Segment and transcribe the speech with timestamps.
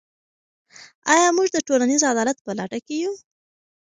[1.13, 3.13] آیا موږ د ټولنیز عدالت په لټه کې یو؟